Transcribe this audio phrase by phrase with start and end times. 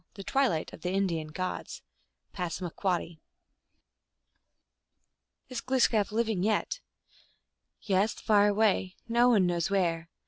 [0.15, 1.83] The Twilight of the Indian Gods.
[2.33, 3.19] (Passamaquoddy.)
[5.47, 6.79] "Is GloosJcap living yet?""
[7.83, 10.09] Yes, far away; no one knows where.